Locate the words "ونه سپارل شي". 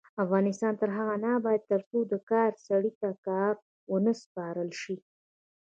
3.91-4.95